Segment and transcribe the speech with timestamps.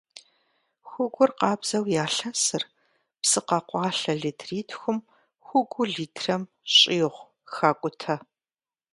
[0.89, 2.63] Хугур къабзэу ялъэсыр,
[3.21, 4.97] псы къэкъуалъэ литритхум
[5.45, 6.43] хугуу литрэм
[6.77, 8.15] щӏигъу хакӏутэ.